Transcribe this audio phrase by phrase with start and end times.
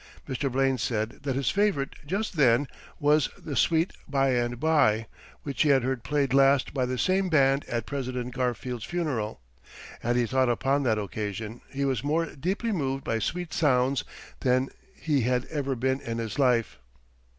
[0.27, 0.51] Mr.
[0.51, 2.67] Blaine said that his favorite just then
[2.99, 5.05] was the "Sweet By and By,"
[5.43, 9.41] which he had heard played last by the same band at President Garfield's funeral,
[10.01, 14.03] and he thought upon that occasion he was more deeply moved by sweet sounds
[14.39, 16.79] than he had ever been in his life.